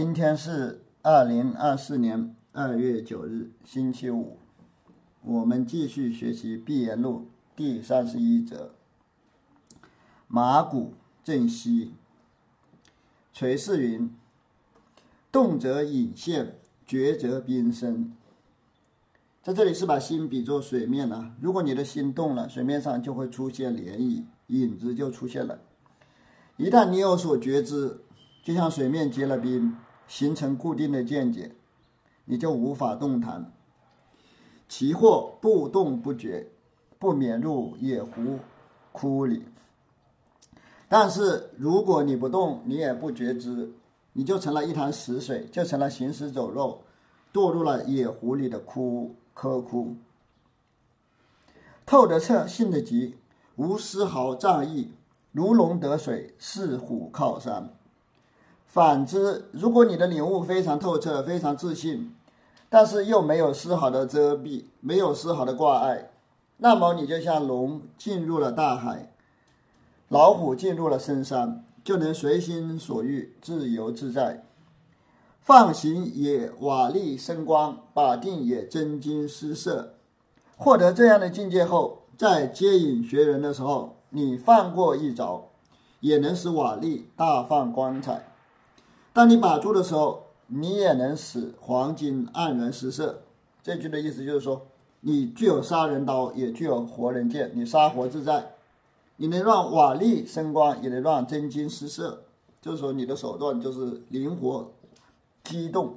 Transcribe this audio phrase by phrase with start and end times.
[0.00, 4.38] 今天是二零二四年二月九日，星期五。
[5.22, 8.70] 我们继续学习《闭言录》第三十一则：
[10.28, 11.94] 马骨正息。
[13.32, 14.08] 垂氏云
[15.32, 18.12] ：“动则隐现，绝则冰生。”
[19.42, 25.58] 在这里是把心比作水面啊，如果你的心动了，水面上就会出现涟漪，影子就出现了。
[26.56, 27.98] 一旦你有所觉知，
[28.44, 29.74] 就像水面结了冰，
[30.08, 31.52] 形成固定的见解，
[32.24, 33.52] 你就无法动弹。
[34.68, 36.48] 其或不动不觉，
[36.98, 38.40] 不免入野狐
[38.90, 39.44] 窟里。
[40.88, 43.72] 但是如果你不动，你也不觉知，
[44.14, 46.82] 你就成了一潭死水，就成了行尸走肉，
[47.32, 49.14] 堕入了野狐里的窟。
[49.40, 49.94] 科窟，
[51.86, 53.14] 透得彻，信得急，
[53.54, 54.90] 无丝毫障意，
[55.30, 57.77] 如龙得水，似虎靠山。
[58.70, 62.14] 反之，如果你的领悟非常透彻，非常自信，
[62.68, 66.10] 但是又没有丝毫的遮蔽，没有丝毫的挂碍，
[66.58, 69.10] 那么你就像龙进入了大海，
[70.08, 74.44] 老虎进入了深山，就能随心所欲，自由自在。
[75.40, 79.94] 放行也瓦砾生光，把定也真金失色。
[80.58, 85.48] 获得这样的境界后，在接引学人的时候，你放过一着，
[86.00, 88.20] 也能使瓦砾大放光彩；
[89.18, 93.22] 当你把住的时候，你也能使黄金黯然失色。
[93.64, 94.68] 这句的意思就是说，
[95.00, 98.52] 你具有杀人刀，也具有活人剑，你杀活自在，
[99.16, 102.22] 你能让瓦砾生光，也能让真金失色。
[102.62, 104.70] 就是说，你的手段就是灵活。
[105.42, 105.96] 机动，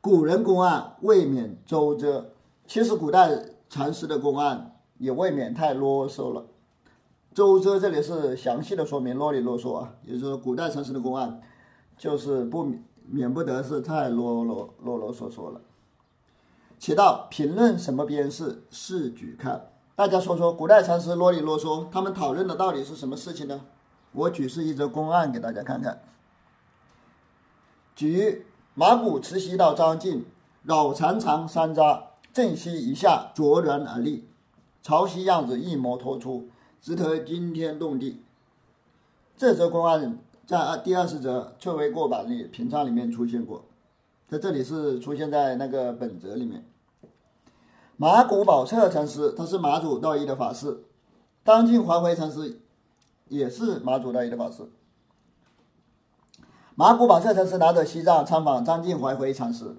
[0.00, 2.26] 古人公案未免周折。
[2.68, 6.44] 其实古代禅师的公案也未免太啰嗦了。
[7.34, 11.40] 周折这里是详细的说明，啰里啰嗦啊，也就是说古代禅师的公案
[11.96, 12.72] 就是不
[13.06, 15.60] 免不得是太啰啰啰啰嗦嗦了。
[16.78, 19.70] 且道评论什么边事，试举看。
[19.96, 23.60] 大家说说古代禅师啰里啰嗦，他们讨论的到底是什么事情呢？
[24.12, 26.02] 我举示一则公案给大家看看。
[27.94, 28.44] 举
[28.74, 30.26] 马骨持膝到张晋，
[30.64, 32.02] 绕长长山楂，
[32.32, 34.28] 正西一下卓然而立，
[34.82, 36.48] 朝夕样子一模突出，
[36.80, 38.20] 直得惊天动地。
[39.36, 43.64] 这则公案在第二十则翠微过板里评唱里面出现过，
[44.28, 46.64] 在这里是出现在那个本则里面。
[47.96, 50.84] 马古宝彻禅师他是马祖道一的法师，
[51.42, 52.60] 当今还回禅师
[53.28, 54.68] 也是马祖道一的法师。
[56.74, 59.76] 马古宝彻禅师拿着西藏参访张晋怀回禅师，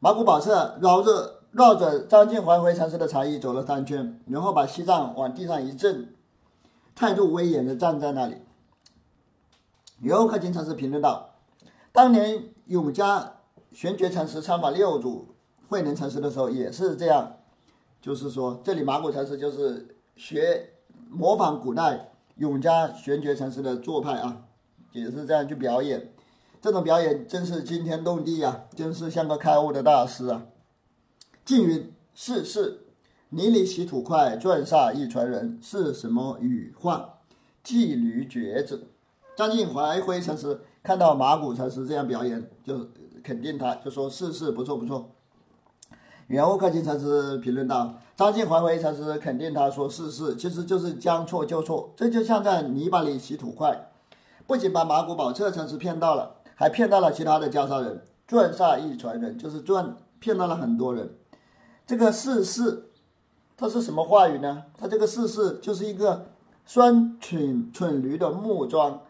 [0.00, 6.12] 马古宝彻绕着绕着张晋怀回禅师的禅意走了三圈，然后把西藏往地上一震，
[6.94, 8.36] 态度威严的站在那里。
[10.02, 11.36] 圆悟克勤禅师评论道
[11.92, 13.34] ：“当年永嘉
[13.72, 15.28] 玄觉禅师参访六祖
[15.68, 17.36] 慧能禅师的时候也是这样，
[18.00, 20.70] 就是说这里马古禅师就是学
[21.08, 24.42] 模仿古代永嘉玄觉禅师的做派啊。”
[24.90, 26.12] 也是这样去表演，
[26.60, 30.46] 这种表演真是惊天动地呀，真是像个开悟的大师啊！
[31.46, 32.80] 静云是是，
[33.30, 37.08] 泥里洗土块，转煞一传人，是什么语幻？
[37.64, 38.88] 骑驴瘸子。
[39.34, 42.86] 张晋怀辉禅师看到马古禅师这样表演，就
[43.22, 45.10] 肯定他，就说是是不错不错。
[46.28, 53.90] 圆悟克勤禅师评论道：“张晋怀辉禅师肯定他说是是，其实就是将错就错，这就像在泥巴里洗土块。”
[54.46, 61.16] 不仅把马古宝彻禅师骗到了，还骗到了其他的袈裟人，赚煞一传人，就是赚骗到了很多人。
[61.86, 62.90] 这个世事，
[63.56, 64.64] 它是什么话语呢？
[64.78, 66.26] 它这个世事就是一个
[66.64, 69.02] 拴蠢蠢驴的木桩，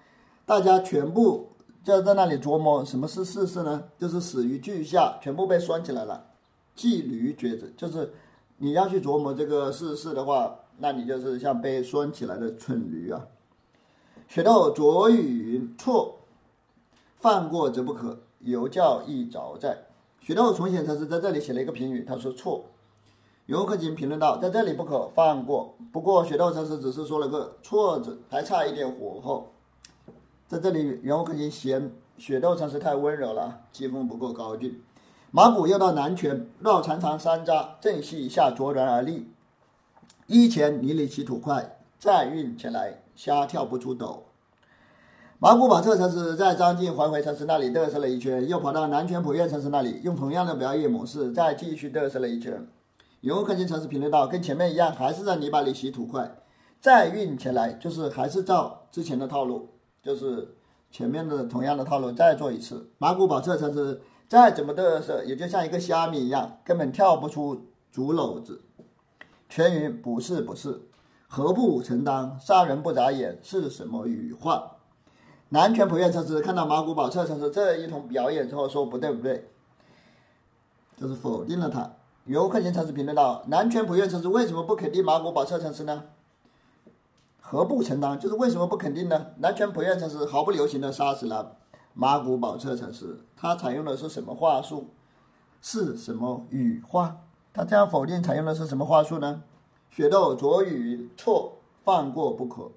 [0.45, 1.49] 大家全部
[1.85, 3.85] 就在那里琢磨什么是世事呢？
[3.99, 6.27] 就是死于巨下，全部被拴起来了。
[6.75, 8.13] 系驴橛子，就是
[8.59, 13.27] 你要去琢磨这个世事的话，那你就是像被拴起来的蠢驴啊。
[14.29, 16.19] 学到左语错，
[17.19, 19.87] 犯过则不可，犹教一着在。
[20.21, 22.65] 学到重显禅师在这里写了一个评语，他说错。
[23.47, 25.75] 游客经评论道，在这里不可犯过。
[25.93, 29.53] 不过学道禅师只是说了个错字，还差一点火候。
[30.53, 34.83] 在这里，游客经嫌雪道禅师太温柔了，气氛不够高峻。
[35.31, 39.33] 马古又到南泉绕长长山楂，正西下卓然而立，
[40.27, 42.99] 一前泥里起土块，再运前来。
[43.17, 44.25] 瞎跳不出斗。
[45.39, 52.69] 马古把这禅师在张晋还回禅师那里嘚瑟了一圈，又跑到南泉普愿禅师那里，用同样的表演模式再继续嘚瑟了一圈。
[53.23, 56.37] 永克勤禅师评论道：“跟前面一样，还是在泥巴里洗土块，
[56.79, 59.71] 再运前来，就是还是照之前的套路，
[60.03, 60.57] 就是
[60.91, 62.91] 前面的同样的套路再做一次。
[62.99, 68.63] 马古宝彻禅师再怎么嘚瑟，也就像一个虾米一样，根本跳不出竹篓子。
[69.49, 70.83] 全云不是不是，
[71.29, 72.37] 何不承担？
[72.41, 74.79] 杀人不眨眼是什么语话？
[75.51, 79.51] 南拳普愿禅师看到马古宝彻禅师这一通表演之后，说不对不对，
[80.97, 81.93] 就是否定了他。
[82.25, 86.05] 游客行禅师评论道：南拳普愿禅师为什么不肯定马古宝彻禅师呢？
[87.53, 88.19] 何不承担？
[88.19, 89.27] 就是为什么不肯定呢？
[89.37, 91.59] 南拳普愿禅师毫不留情地杀死了
[91.93, 94.87] 马古宝彻禅师，他采用的是什么话术？
[95.61, 97.19] 是什么语话？
[97.53, 99.43] 他这样否定采用的是什么话术呢？
[99.91, 102.71] 雪豆左语错，放过不可。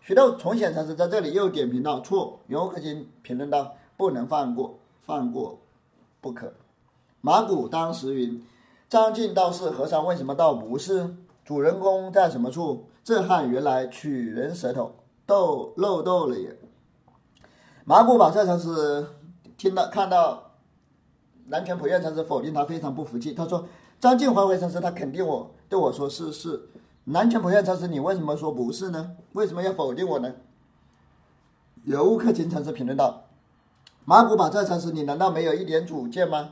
[0.00, 5.60] 雪豆重显禅师在这里又点评到错，游客行评论道：不能放过，放过
[6.20, 6.52] 不可。
[7.20, 8.44] 马古当时云：
[8.88, 11.14] 张晋道是和尚，为什么道不是？
[11.44, 12.88] 主人公在什么处？
[13.08, 14.92] 这汉原来取人舌头，
[15.24, 16.54] 斗漏斗了也。
[17.86, 19.06] 马古宝彻禅师
[19.56, 20.50] 听到看到
[21.46, 23.32] 南拳普愿禅师否定他，非常不服气。
[23.32, 23.66] 他说
[23.98, 26.68] ：“张晋怀回禅师他肯定我，对我说是是。
[27.04, 29.12] 南拳普愿禅师你为什么说不是呢？
[29.32, 30.30] 为什么要否定我呢？”
[31.84, 33.24] 游客金禅师评论道
[34.04, 36.50] ：“马古宝彻禅师，你难道没有一点主见吗？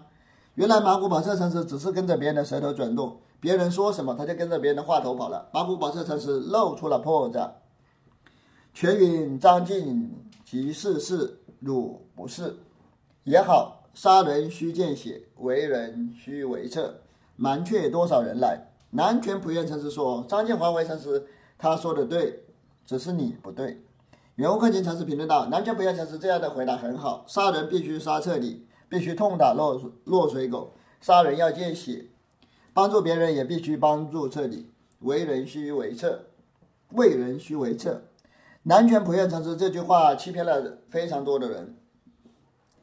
[0.55, 5.49] 原来马古宝彻禅师只是跟着别人的舌头转动。”别人说什么，他就跟着别人的话头跑了。
[5.53, 7.51] 马古宝彻禅师露出了破绽。
[8.75, 10.13] 全云张晋
[10.45, 12.57] 即是是，汝不是
[13.25, 13.83] 也好。
[13.95, 17.01] 杀人须见血，为人须为策。
[17.37, 18.71] 瞒却多少人来？
[18.91, 22.45] 南拳普愿禅师说：“张晋华为禅师，他说的对，
[22.85, 23.83] 只是你不对。”
[24.37, 27.25] 袁悟克勤禅师评论道：“南拳普愿禅师这样的回答很好。
[27.27, 30.75] 杀人必须杀彻底，必须痛打落落水狗。
[31.01, 32.07] 杀人要见血。”
[32.77, 36.27] 帮助别人也必须帮助彻底，为人须为策，
[36.91, 38.03] 为人须为策。
[38.65, 41.75] 南拳普愿禅师这句话欺骗了非常多的人。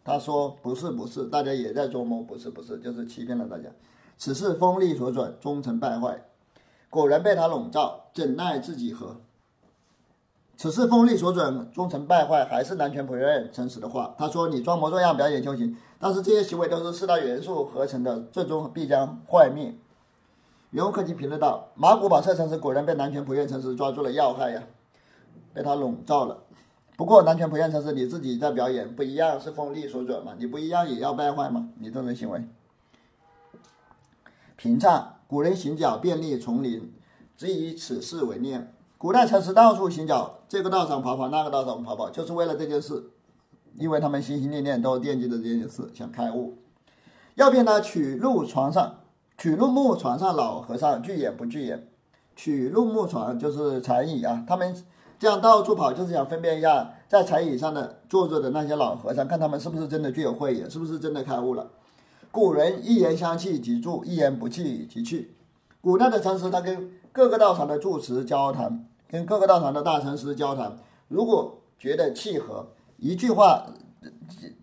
[0.03, 3.69] 他说不是不是，大家也在做梦，不是不是，就是欺骗了大家。
[4.17, 6.25] 此事风力所转，终成败坏。
[6.89, 9.21] 果然被他笼罩，怎奈自己何？
[10.57, 14.15] 此事风力所转，终成败坏，还是南拳普愿诚实的话。
[14.17, 19.75] 他说：“你装模作样表演修行，但是这些行为都是四大元素合成的，最终必将坏灭。”
[20.73, 24.63] 袁科技评论道：“马古宝彻禅师果然被南拳普愿禅师抓住了要害呀，
[25.53, 26.39] 被他笼罩了。
[26.97, 30.33] 不过南拳普愿禅师你自己在表演不一样，是风力所转嘛？
[30.39, 31.69] 你不一样也要败坏吗？
[31.77, 32.43] 你这种行为。”
[34.57, 36.91] 平唱：古人行脚便利丛林，
[37.37, 38.73] 只以此事为念。
[38.97, 43.11] 古代禅师到处行脚，这个道上跑跑，那个道上跑跑，就是为了这件事，
[43.77, 46.57] 因为他们心心念念都惦记着这件事，想开悟。
[47.35, 49.01] 要骗他取入床上。
[49.37, 51.87] 取入木床上，老和尚拒眼不拒眼。
[52.35, 54.75] 取入木床就是禅椅啊，他们
[55.19, 61.69] 这样到处跑，就是想分辨一下在禅椅上的坐着的那些老和尚，看他们是不是真的具有慧眼，是不是真的开悟了。
[62.31, 65.35] 古人一言相弃即住，一言不弃即去。
[65.81, 70.75] 古代的禅师他跟各个道场的住持交谈，跟各个道场的大禅师交谈，
[71.07, 73.67] 如果觉得契合，一句话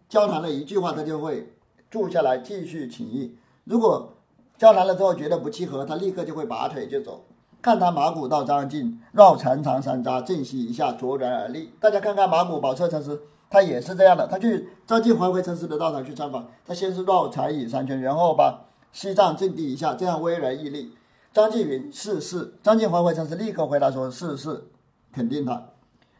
[0.09, 1.53] 交谈了一句话，他就会
[1.89, 3.37] 住下来继续请益。
[3.63, 4.15] 如果
[4.61, 7.25] 交谈了之后觉得不契合，他立刻就会拔腿就走。
[7.63, 11.73] 看他马古道张进绕长长山楂，正息一下，卓然而立。
[11.81, 13.19] 大家看看马古宝彻禅师，
[13.49, 14.27] 他也是这样的。
[14.27, 20.93] 他去张晋怀回禅师的道场去参访，他先是绕禅椅三圈，然后把西藏镇地一下，这样巍然屹立。
[21.33, 24.65] 张晋云是是，张晋怀回禅师立刻回答说是是，
[25.11, 25.69] 肯定他。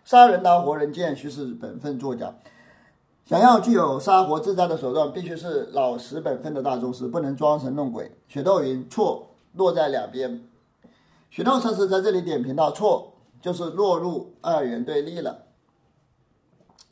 [0.03, 2.33] 杀人刀活人剑，须是本分作假。
[3.31, 8.11] 想要具有杀活自在的手段，必须是老实本分的大宗师，不能装神弄鬼。
[8.27, 10.43] 雪窦云错落在两边，
[11.31, 15.45] 雪窦禅师在这里点评到错，就是落入二元对立了，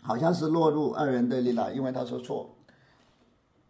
[0.00, 2.50] 好像是落入二元对立了，因为他说错，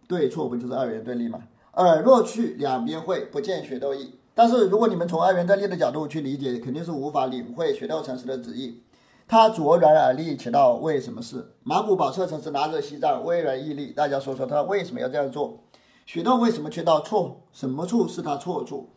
[0.07, 1.41] 对错不就是二元对立吗？
[1.77, 4.19] 耳若去两边会，不见雪窦意。
[4.35, 8.83] 但是如果你们从二元对立的角度去理解，肯定是无法领会雪窦禅师的旨意。
[9.28, 11.54] 他卓然而立，且道为什么事？
[11.62, 13.92] 马古宝彻禅师拿着西藏，巍然屹立。
[13.92, 15.58] 大家说说他为什么要这样做？
[16.06, 17.42] 雪窦为什么却道错？
[17.52, 18.88] 什么处是他错处？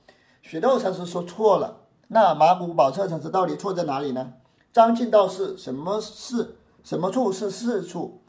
[0.42, 4.36] 雪窦禅师说错了，那马古宝彻禅师到底错在哪里呢？
[4.72, 8.22] 张晋道是什么是什么处是是处？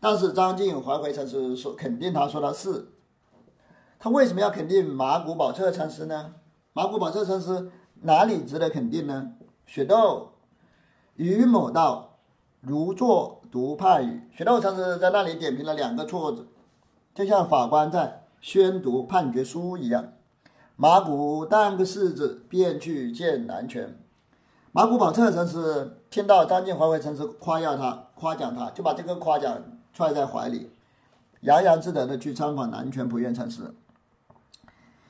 [0.00, 2.88] 但是张晋怀回禅师说肯定，他说的是。
[3.98, 6.36] 他为什么要肯定马古宝彻禅师呢？
[6.72, 9.32] 马古宝彻禅师哪里值得肯定呢？
[9.66, 10.30] 雪窦。
[11.20, 12.16] 于某道，
[12.62, 14.22] 如坐读判语。
[14.34, 16.48] 雪道禅师在那里点评了两个错字，
[17.14, 20.14] 就像法官在宣读判决书一样。
[20.76, 23.98] 马古当个柿子，便去见南拳。
[24.72, 29.62] 马古宝彻禅师听到张晋怀回禅师夸耀他，夸奖他，就把这个夸奖
[29.92, 30.70] 揣在怀里，
[31.42, 33.74] 洋洋自得的去参访南泉普愿禅师。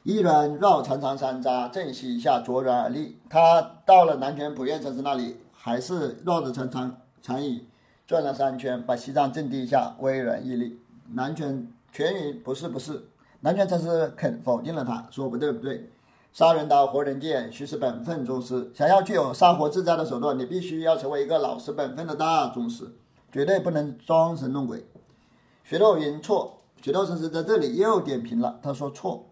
[0.03, 3.21] 一人绕长长山楂，正西下，卓然而立。
[3.29, 7.67] 他到了南泉普愿禅师那里，还是绕着长长长椅
[8.07, 10.81] 转了三圈，把西藏镇地下，巍然屹立。
[11.13, 13.05] 南泉全云不是不是，
[13.41, 15.91] 南泉禅师肯否定了他，说不对不对。
[16.33, 18.71] 杀人刀，活人剑，须是本分宗师。
[18.73, 22.95] 想要具有杀活自在的手段，你必须要成为一个老实本分的大宗师，
[23.31, 24.87] 绝对不能装神弄鬼。
[25.63, 29.27] 雪窦云错，雪窦禅师在这里又点评了，他说错。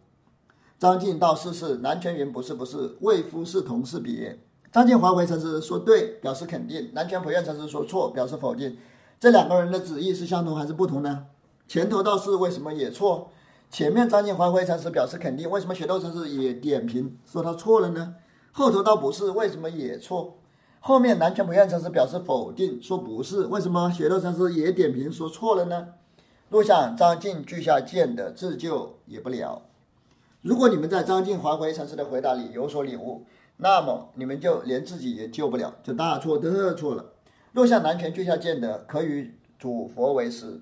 [0.78, 4.38] 张晋道是是，南泉云不是不是，为夫是同是别。
[4.70, 8.76] 张晋还回禅师说对，表示肯定；南泉普愿禅师说错，表示否定。
[9.18, 11.26] 这两个人的旨意是相同还是不同呢？
[11.66, 13.30] 前头道士为什么也错？
[13.70, 18.14] 前面张晋还回禅师表示肯定，为什么雪窦禅师也点评说他错了呢？
[18.52, 20.37] 后头倒不是，为什么也错？
[20.80, 25.88] 后面南泉普愿禅师表示否定，说不是，为什么雪窦禅师也点评说错了呢？
[26.50, 29.62] 若向张晋具下见的自救也不了。
[30.40, 33.26] 如果你们在张晋华回禅师的回答里有所领悟，
[33.59, 37.12] 那么你们就连自己也救不了，就大错特错了。
[37.53, 40.61] 若向南泉具下见得，可与主佛为师。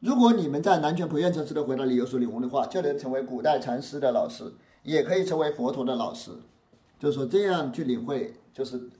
[0.00, 4.52] 如果你们在南泉普愿禅师的回答里有所领悟的话，就能成为古代禅师的老师，
[4.82, 6.32] 也可以成为佛陀的老师。
[6.98, 8.90] 就是说这样去领会就是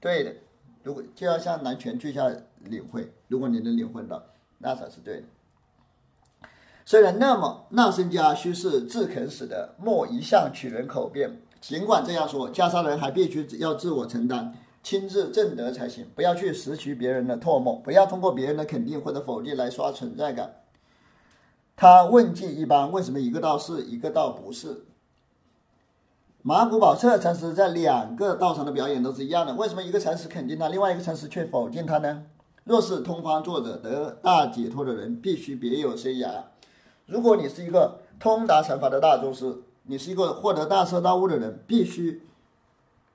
[0.00, 0.34] 对的。
[0.82, 2.28] 如果就要向南泉具下
[2.64, 4.22] 领会，如果你能领会到，
[4.58, 6.48] 那才是对的。
[6.84, 11.40] 虽然那么，那身家须是自肯死的，莫一向取人口辩。
[11.62, 14.52] 尽管这样说，袈裟人还必须要自我承担，
[14.82, 16.04] 亲自正德才行。
[16.12, 20.56] 不要去拾取别人的唾沫，不要通过别人的肯定或者否定来刷存在感。
[21.76, 24.82] 他问计一般，为什么一个道是，一个道不是？
[26.42, 32.24] 马古宝彻禅师在两个道场的表演都是一样的，为什么一个禅师肯定他，另外一个禅师却否定他呢？
[32.64, 36.42] 若是通方作者得大解脱的人，必须别有生涯。
[37.06, 42.22] 如果你是一个通达禅法的大宗师，你是一个获得大彻大悟的人，必须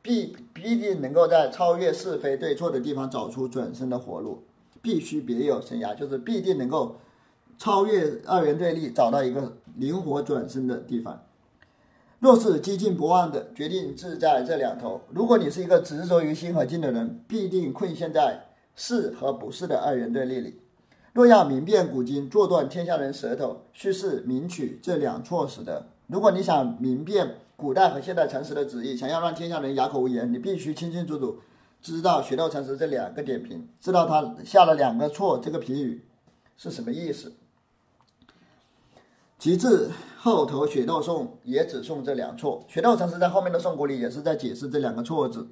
[0.02, 4.44] 必必定能够在超越是非对错的地方找出转生的活路，
[4.82, 6.98] 必须别有生涯，就是必定能够
[7.58, 11.24] 超越二元对立，找到一个灵活转身的地方。
[12.20, 15.02] 若是激进不忘的，决定志在这两头。
[15.12, 20.60] 如果你是一个执着于心和境的人，必定困陷在是和不是的二元对立里。
[21.14, 25.88] 若要明辨古今，坐断天下人舌头，须是明取这两错使得。
[26.08, 31.40] 如果你想明辨古代和现代禅师的旨意，想要让天下人哑口无言，你必须清清楚楚
[31.82, 36.06] 知道雪窦禅师这两个点评，知道他下了两个错，这个评语
[36.56, 37.34] 是什么意思。
[39.40, 42.64] 其次，后头雪窦颂也只送这两错。
[42.68, 45.48] 雪窦禅师在后面的颂古里也是在解释这两个错字。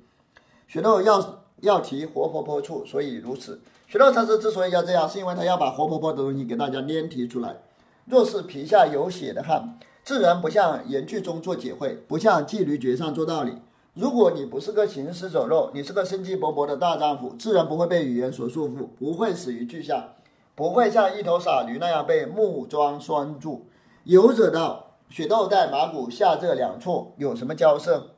[0.67, 3.61] 雪窦要要提活泼泼处，所以如此。
[3.87, 7.57] 雪窦禅师之所以要这样，是因为他要把活泼泼的东西给大家拈提出来。
[8.05, 13.53] 若是皮下有血的汗，自然不像言句中做解会，不像纪律诀上做道理。
[13.95, 20.09] 如果你不是个行尸走肉，你是个生机勃勃的大丈夫，自然不会被语言所束缚，不会死于句下，
[20.53, 23.65] 不会像一头傻驴那样被木桩拴住。
[24.03, 28.11] 有者道，雪窦在马谷下这两处有什么交涉？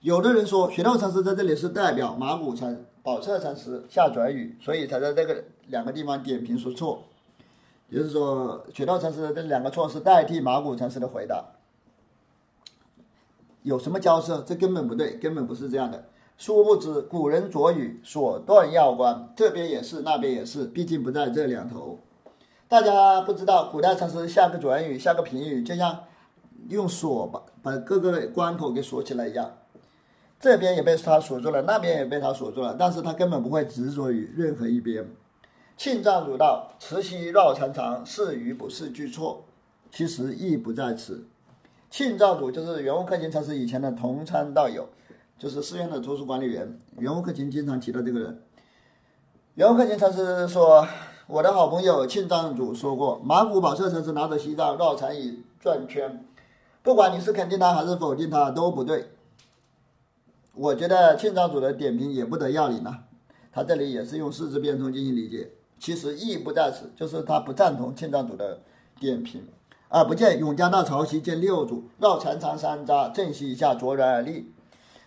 [0.00, 2.84] 有的人说，雪窦禅师在这里是代表马谷禅。
[3.00, 7.04] 宝彻禅师下转语，所以才在这个两个地方点评说错，
[7.90, 11.44] 就是说雪道禅师的这两个措施代替马古禅师的回答，
[13.62, 14.42] 有什么交涉？
[14.42, 16.04] 这根本不对，根本不是这样的。
[16.36, 21.98] 殊不知古人着语所断要关，这边也是，那边也是，毕竟不在这两头。
[22.68, 26.04] 大家不知道，古代禅师下个转语，下个评语，就像
[26.68, 29.56] 用锁把把各个关口给锁起来一样。
[30.38, 35.08] 这边也被他锁住了，那边也被他锁住了，但是他根本不会执着于任何一边。
[35.78, 39.44] 庆藏主道：“慈禧绕长长，是与不是俱错。”
[39.92, 41.24] 其实意不在此。
[41.88, 44.88] 庆藏主就是圆悟克勤禅师以前的同参道友，
[45.38, 46.76] 就是寺院的图书管理员。
[46.98, 48.42] 圆悟克勤经常提到这个人。
[49.54, 50.84] 圆悟克勤禅师说
[51.28, 56.24] ：“我的好朋友庆藏主说过，马古宝彻禅师拿着西藏绕禅椅转圈，
[56.82, 59.10] 不管你是肯定他还是否定他，都不对。”
[60.56, 63.04] 我觉得庆藏主的点评也不得要领呐，
[63.52, 68.60] 他这里也是用四字变通进行理解，其实意义不在此，就是他不赞同庆藏主的
[68.98, 69.46] 点评，
[69.88, 74.52] 而不见永嘉大潮汐见六祖绕禅长山楂正西一下卓然而立。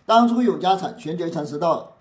[0.06, 1.96] 当初永嘉禅玄觉禅师到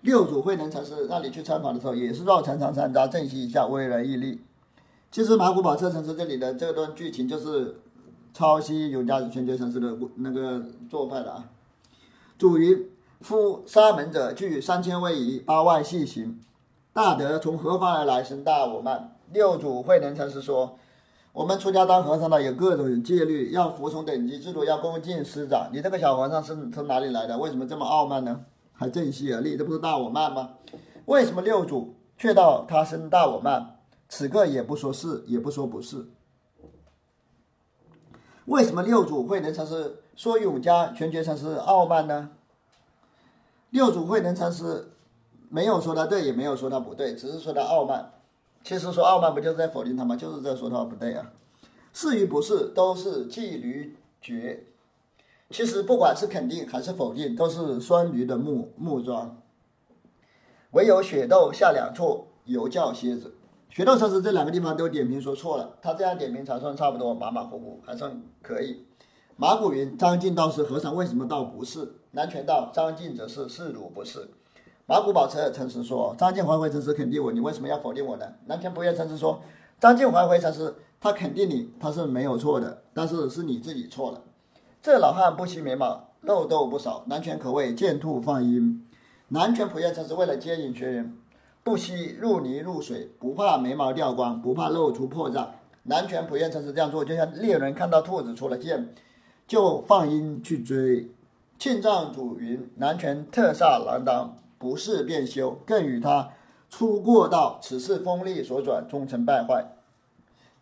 [0.00, 4.40] 六祖慧能禅师那里去参访的时候，也是绕禅长山楂正西一下巍然屹立。
[5.10, 7.80] 其实马古宝彻禅师这里的这段剧情就是
[8.32, 11.50] 抄袭永嘉玄觉禅师的那个做派的啊。
[12.38, 12.86] 主云：
[13.20, 16.38] 夫沙门者，具三千威仪，八万细行。
[16.98, 18.24] 大德从何方而来？
[18.24, 19.16] 生大我慢。
[19.32, 20.76] 六祖慧能禅师说
[21.32, 25.70] ：“我们出家当和尚的有各种戒律，要服从等级制度，要恭敬师长。
[25.72, 27.38] 你这个小和尚是从哪里来的？
[27.38, 28.44] 为什么这么傲慢呢？
[28.72, 30.54] 还正气而立，这不是大我慢吗？
[31.04, 33.76] 为什么六祖却道他生大我慢？
[34.08, 36.04] 此刻也不说是，也不说不是。
[38.46, 42.30] 为什么六祖慧能禅师说永嘉全觉禅师傲慢呢？
[43.70, 44.90] 六祖慧能禅师
[45.48, 48.12] 没有说他对，也没有说他不对，只是说他傲慢。
[48.62, 50.16] 其实说傲慢不就是在否定他吗？
[50.16, 51.32] 就是在说他不对啊。
[51.92, 54.64] 是与不是都是骑驴绝。
[55.50, 59.40] 其实不管是肯定还是否定，都是双驴的木木桩。
[60.72, 63.34] 唯有雪窦下两处犹叫蝎子。
[63.70, 68.84] 雪窦禅师这两个地方都点评说错了，他这样点评才算差不多，马马虎虎还算可以。
[69.36, 71.94] 马古云：张晋道是和尚，为什么道不是？
[72.10, 74.28] 南拳道：张晋则是，是汝不是。
[74.90, 78.24] 马古宝彻禅师说：张晋还回诚实肯定我，你为什么要否定我呢？
[78.46, 79.38] 南拳不愿诚实说：
[79.78, 84.22] 张晋还回诚实他肯定你，他是没有错的，但是是你自己错了。
[84.80, 87.04] 这老汉不惜眉毛，漏斗不少。
[87.04, 88.82] 南拳可谓见兔放鹰。
[89.28, 91.14] 南拳普愿诚实为了接引学员，
[91.62, 95.48] 不惜入泥入水，不怕眉毛掉光，不怕露出破绽。
[95.82, 98.94] 南拳普愿诚实这样做，就像猎人看到兔子出了箭。
[99.46, 101.10] 就放鹰去追，
[101.58, 106.30] 庆藏主云：南拳特煞郎当，不是便修，更与他
[106.68, 109.64] 出过道，此事风力所转，终成败坏。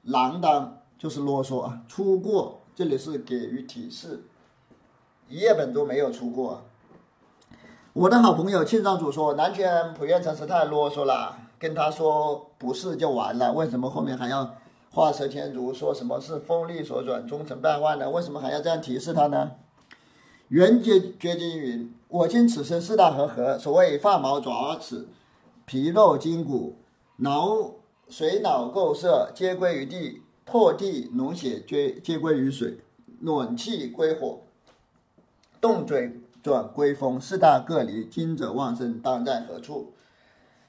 [0.02, 4.22] 郎当就是啰嗦啊，出过这里是给予提示，
[5.28, 6.62] 一页本都没有出过。
[7.92, 14.54] 我的好朋友庆藏主说，南拳普愿禅师太啰嗦了，跟他说不是就完了，为什么后面还要？
[14.92, 18.08] 画蛇添足，说什么是风力所转，终成败坏呢？
[18.08, 19.50] 为什么还要这样提示他呢？
[20.48, 25.08] 圆觉觉经云：“我今此生四大和合，所谓发毛爪齿、
[25.64, 26.76] 皮肉筋骨、
[27.16, 27.72] 脑
[28.08, 32.78] 髓脑垢色，皆归于地；破地脓血皆皆归于水；
[33.22, 34.42] 暖气归火，
[35.60, 37.20] 动嘴转归风。
[37.20, 39.94] 四大各离，今者旺盛，当在何处？”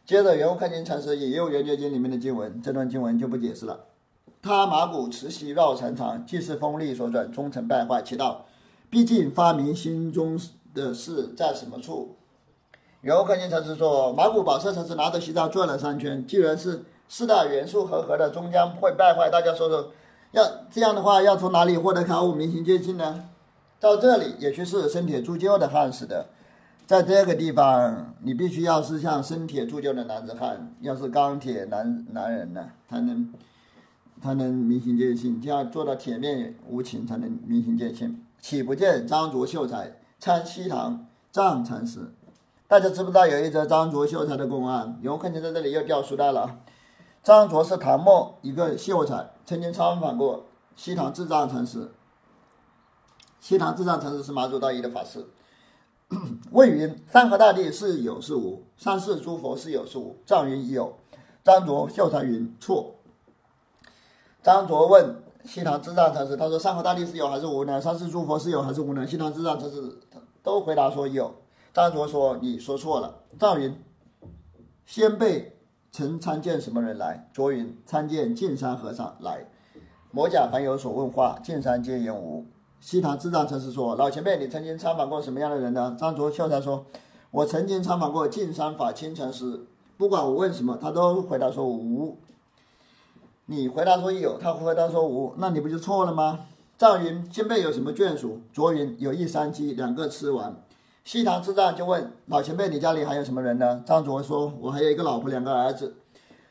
[0.04, 3.86] 接着，圆悟开经禅师引用圆觉经里面的经文，这段经文就不解释了。
[4.42, 8.02] 他马骨慈禧绕缠长，既是风力所转，终成败坏。
[8.02, 8.47] 其道，
[8.90, 10.40] 毕竟发明心中
[10.74, 12.16] 的事在什么处？
[13.02, 19.30] 然后看见禅师说，马骨宝彻禅师拿着西藏转了三圈，既然是四大元素合合的，终将会败坏。
[19.30, 19.92] 大家说说，
[20.32, 23.26] 要这样的话，要从哪里获得开悟明心见性呢？
[23.80, 26.28] 到这里，也许是生铁铸就的汉死的，
[26.86, 33.34] 在这个地方，你必须要是像生铁铸就的男子汉，要是钢铁男男人呢，才能。
[34.20, 38.20] 才能明心见性，就要做到铁面无情，才能明心见性。
[38.50, 42.14] 岂不见张卓秀才参西堂藏禅师？
[42.66, 44.98] 大家知不知道有一则张卓秀才的公案？
[45.02, 46.58] 有肯定在这里又掉书袋了。
[47.22, 50.46] 张卓是唐末一个秀才，曾经参访过
[50.78, 51.92] 西堂智藏禅师。
[53.42, 55.28] 西堂智藏禅师是马祖道一的法师。
[56.52, 58.64] 问云：山河大地是有是无？
[58.78, 60.16] 三世诸佛是有是无？
[60.26, 60.98] 藏云有。
[61.44, 62.96] 张卓秀才云错。
[64.42, 67.80] 张卓问西堂智藏禅师：“他说上河大地是有还是无呢？
[67.80, 69.82] 三世诸佛是有还是无呢？”西堂智藏禅师
[70.44, 71.34] 都回答说有。
[71.74, 73.74] 张卓说：“你说错了。”赵云
[74.86, 75.58] ：“先辈
[75.90, 79.46] 曾参见什么人来？”卓云：“参见净山和尚来。”
[80.12, 82.46] 魔甲凡有所问话，净山皆言无。
[82.82, 86.86] 西堂智藏禅师说：“老前辈，你曾经参访过什么样的人呢？”张卓秀才说
[87.32, 92.18] ：“我曾经参访过净山法清禅师，不管我问什么，他都回答说无。”
[93.50, 96.48] 你回答说有，他回答说无，那你不就错了吗？
[96.78, 98.42] 赵云先辈有什么眷属？
[98.52, 100.62] 卓云有一山鸡，两个吃完。
[101.06, 103.82] 西堂智藏就问老前辈，你家里还有什么人呢？
[103.86, 105.96] 张卓说，我还有一个老婆，两个儿子。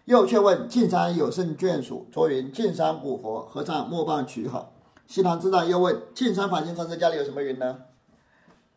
[0.07, 2.07] 又却问晋山有甚眷属？
[2.11, 4.73] 卓云晋山古佛和尚莫棒取好。
[5.07, 7.81] 西堂智藏又问晋山法清禅师家里有什么人呢？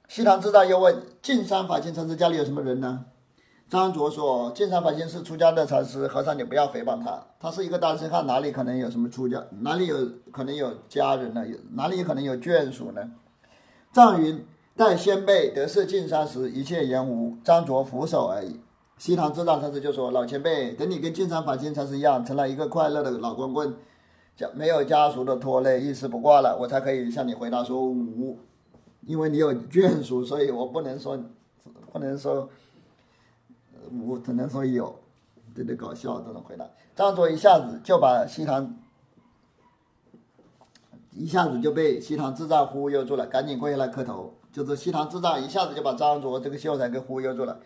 [0.10, 3.06] 西堂智藏又问晋山法清禅师家里有什么人呢？
[3.70, 7.24] 张卓说：“净山法心是出家的禅师，和尚你不要诽谤他。
[7.40, 9.46] 他是一个单身汉，哪里可能有什么出家？
[9.62, 9.96] 哪里有
[10.32, 11.48] 可能有家人呢？
[11.48, 13.12] 有哪里可能有眷属呢？”
[13.94, 14.44] 藏云
[14.76, 18.60] ：“待先辈得势进山时，一切言无。”张卓俯首而已。
[18.98, 23.76] 西堂智藏禅师就说：“老前辈，等你跟进山法心禅师一样，成了一个快乐的老光棍，
[24.36, 28.40] 家没有家属的拖累，一丝不挂了，我才可以向你回答说无。
[29.06, 31.20] 因为你有眷属，所以我不能说，
[31.94, 32.50] 不能说。”
[34.08, 35.00] 我只能说有，
[35.56, 36.66] 真的搞笑这种回答。
[36.96, 38.76] 张卓一下子就把西塘，
[41.12, 44.34] 一下子就被西塘智障忽悠住了，赶紧跪下来磕头。
[44.52, 47.60] 就是西塘智障一下子就把张卓这个秀才给忽悠住了。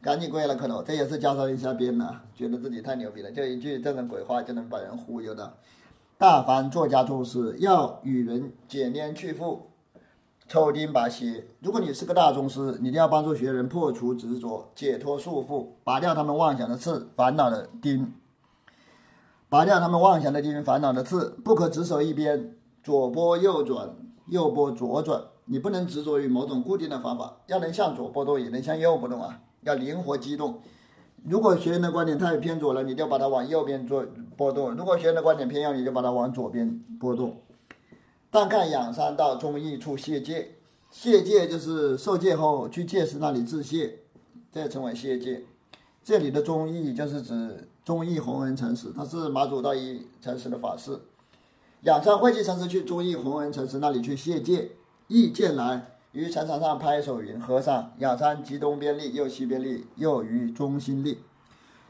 [0.00, 0.80] 赶紧跪下来磕头。
[0.82, 5.54] 这也是加上一下编的，觉得自己太牛逼了，就一句这种鬼话就能把人忽悠的。
[6.16, 9.58] 大凡作家做事，要与人解拈去缚，
[10.48, 11.46] 抽钉拔蝎。
[11.60, 18.14] 如果你是个大宗师，你一定要帮助学人破除执着，解脱束缚，拔掉他们妄想的刺，烦恼的钉。
[19.50, 23.90] 拔掉他们妄想的钉，烦恼的刺，不可只守一边，左拨右转，
[24.26, 25.22] 右拨左转。
[25.44, 30.60] 你不能执着于某种固定的方法，要能向左波动，也能向右波动啊，要灵活机动。
[31.24, 34.06] 如果学员的观点太偏左了，你就把它往右边做
[34.36, 37.36] 波动；如果学员的观点偏右，你就把它往左边波动。
[38.30, 40.56] 但看养山到中义处谢戒，
[40.90, 44.00] 谢戒就是受戒后去戒师那里致谢，
[44.52, 45.44] 这称为谢戒。
[46.02, 47.68] 这里的中义就是指。
[47.88, 51.00] 忠义弘恩禅师，他是马祖道一禅师的法师。
[51.84, 54.72] 仰山慧寂禅师去忠义弘恩禅师那里去谢戒，
[55.06, 61.20] 意见来于禅场上拍手云：“和尚，仰山即东边立，右西边立，又于中心立。”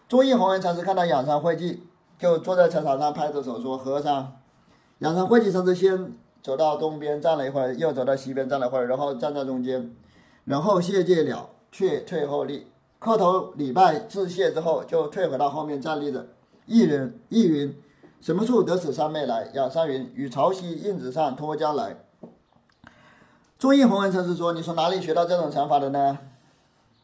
[0.08, 1.80] 忠义弘恩禅师看到仰山慧寂，
[2.16, 4.36] 就坐在禅场上拍着手说：“和尚。”
[5.00, 9.94] 仰山慧寂禅师先走到东边站了一会儿，又走到西边站了一会儿，然后站在中间，
[10.44, 12.66] 然后谢戒了，却退后立。
[12.98, 16.26] 磕头礼拜致谢之后，就退回到后面站立着。
[16.66, 17.74] 一人一云，
[18.20, 19.50] 什么处得此三昧来？
[19.54, 21.96] 仰山云：与潮汐印子上脱缰来。
[23.58, 26.18] 中印弘文禅师说：“你从哪里学到这种禅法的呢？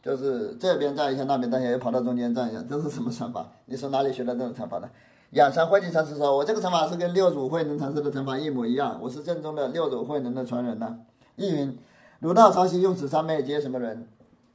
[0.02, 3.46] 就是这边站一下，那边站一下，又跑到中间站一下，这是什么禅法？
[3.66, 4.88] 你从哪里学到这种禅法的？”
[5.34, 10.96] 仰山慧寂禅师说：“我这个禅法是跟六祖慧能禅师的禅法一模一样，我是正宗的六祖慧能的传人呢。”
[11.34, 11.76] 一云：
[12.20, 14.06] 儒道潮汐用此三昧接什么人？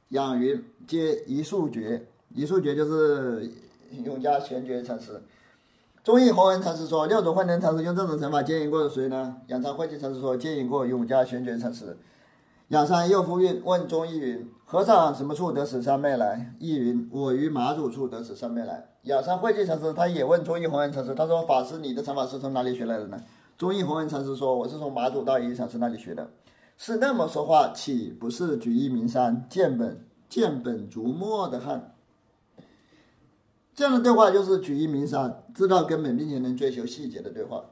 [0.08, 0.64] 养云。
[0.88, 3.48] 接一数觉，一数觉就是
[4.04, 5.22] 永嘉玄觉禅师。
[6.02, 9.36] 中义弘文禅师说，六祖慧能禅师用这种禅法接引过谁呢？
[9.48, 11.96] 仰山慧寂禅师说，接引过永嘉玄觉禅师。
[12.70, 16.54] 仰山又复韵问中义云：和尚什么处得此三昧来？
[16.60, 18.90] 义云：我于马祖处得此三昧来。
[19.02, 23.20] 仰山慧寂禅师他也问中义弘恩禅师，他说：法师，你的禅法是从哪里学来的呢？
[23.58, 26.30] 中义弘恩禅师说：我是从马祖道一禅师那里学的。
[26.76, 30.06] 是那么说话，岂不是举一名山见本？
[30.28, 31.96] 见本逐末的汉，
[33.74, 37.64] 这样的对话就是举一鸣三，知道根本并且能追求细节的对话。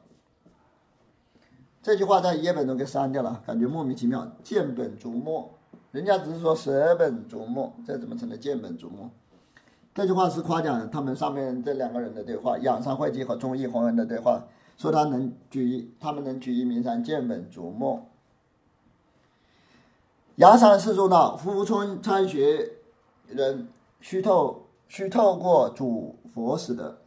[1.88, 4.30] 这句话在页本中给删掉了，感觉莫名其妙。
[4.44, 5.48] 见本逐末，
[5.90, 9.08] 人家只是说舍本逐末，这怎么成了见本逐末？
[9.94, 14.44] 这句话是夸奖他们上面这两个人的对话，仰山慧寂和忠义弘恩的对话，
[14.76, 18.06] 说他能举一，他们能举一鸣山，见本逐末。
[20.34, 22.70] 崖山寺中道，富春参学
[23.28, 23.66] 人
[24.02, 26.98] 须透须透过主佛时的。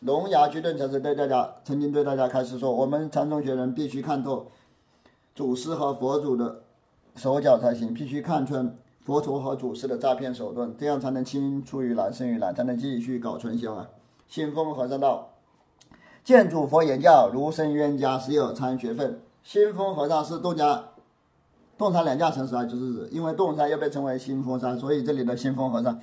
[0.00, 4.46] 龙牙居顿禅师对大家曾经对大家开始说：我们禅宗学人必须看透
[5.34, 6.60] 祖师和佛祖的
[7.16, 13.88] 手脚才行，必须看穿佛陀和祖师的诈骗手段，这样才能青出于蓝胜于蓝，才能继续搞传销啊！
[14.28, 15.30] 新丰和尚道：
[16.22, 19.20] 见主佛言教，如生冤家，实有参学分。
[19.42, 20.84] 新风和尚是洞家。
[21.76, 25.98] 洞山两架禅师啊，就是指，因为洞山又被称为新峰山，所以这里的新峰和尚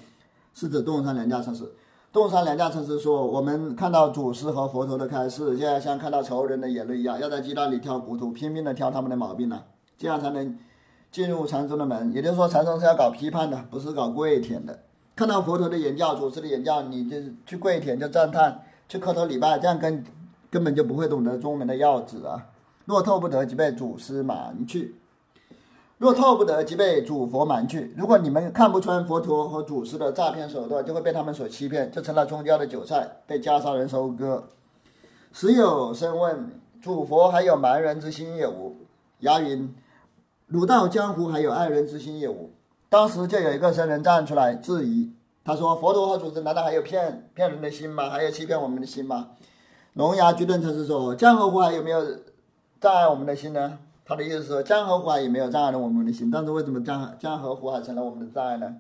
[0.53, 1.71] 是指洞山两架禅师。
[2.15, 9.61] 洞山两架禅师说：“我们看到祖师和佛陀的开示，就要像看到仇人的眼泪一样，要在鸡蛋里挑骨头，拼命的挑他们的毛病呢，
[9.97, 10.57] 这样才能
[11.11, 12.13] 进入禅宗的门。
[12.13, 14.79] 也就是说，禅宗是要搞批判的，不是搞跪舔的。
[15.13, 20.01] 看到佛陀的言教，祖师的言教，你就去跪舔，就赞叹，去磕头礼拜，这样根
[20.49, 22.47] 根本就不会懂得宗门的要旨啊。
[22.85, 24.95] 若透不得，即被祖师瞒去。”
[25.97, 27.93] 若透不得，即被主佛瞒去。
[27.97, 34.43] 如果你们看不穿佛陀和祖师的诈骗手段，就会被他们所欺骗，就成了宗教的韭菜，被袈裟人收割。
[35.31, 38.75] 时有生问：主佛还有瞒人之心也无？
[39.19, 39.73] 牙云：
[40.47, 42.51] 儒道江湖还有爱人之心也无？
[42.89, 45.13] 当时就有一个僧人站出来质疑，
[45.45, 48.09] 他说：佛陀和祖师难道还有骗骗人的心吗？
[48.09, 49.29] 还有欺骗我们的心吗？
[49.93, 52.05] 龙牙居顿禅师说：江河湖海有没有
[52.81, 53.79] 障碍我们的心呢？
[54.07, 58.75] 他的意思是说，江河湖海也没有障碍了我们的心，但是为什么江江河湖海成了我们的障碍呢？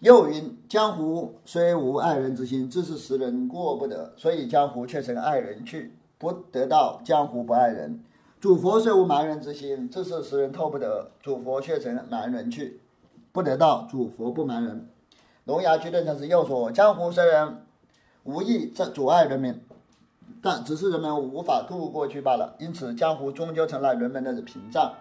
[0.00, 8.02] 又云：江湖虽无爱人之心，自是时人过不得，所以江湖却成爱人去，不得到江湖不爱人。
[8.40, 12.80] 主佛虽无瞒人之心，自是时人透不得，主佛却成瞒人去，
[13.30, 14.88] 不得到主佛不瞒人。
[15.44, 17.64] 龙牙居顿禅师又说：江湖虽然
[18.24, 19.60] 无意在阻碍人民。
[20.42, 24.92] 但只是人们无法渡过去罢了，因此江湖终究成了人们的屏障。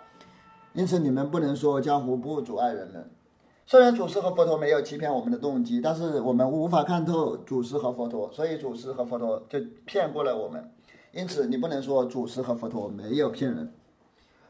[0.74, 3.10] 因此你们不能说江湖不阻碍人们。
[3.66, 10.72] 虽然祖师和佛陀没有欺骗我们的动机，但是我们无法看透祖师和佛陀，所以祖师和佛陀就骗过了我们。
[11.12, 13.74] 因此你不能说祖师和佛陀没有骗人。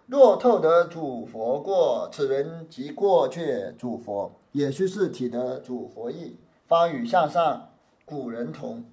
[0.08, 4.32] 若透得主佛过，此人即过却主佛。
[4.52, 6.36] 也须是体得主佛意，
[6.68, 7.70] 方与向上
[8.04, 8.84] 古人同。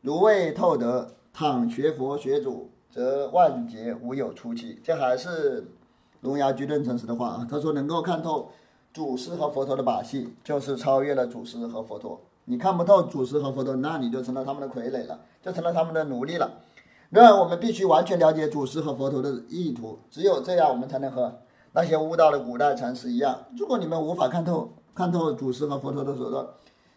[0.00, 4.80] 如未透得，倘学佛学主，则万劫无有出期。
[4.82, 5.68] 这还是
[6.22, 8.50] 龙牙居顿禅师的话啊，他说能够看透
[8.92, 12.20] 祖师和佛陀的把戏，就是超越了祖师和佛陀。
[12.46, 16.50] 你看不透祖师和佛陀，那你就成了他们的傀儡了，就成了他们的奴隶了。
[17.10, 21.38] 然而，我们必须完全了解祖师和佛陀的意图，只有这样，我们才能和
[21.70, 23.44] 那些悟道的古代禅师一样。
[23.56, 26.44] 如果你们无法看透看透祖师和佛陀的手段，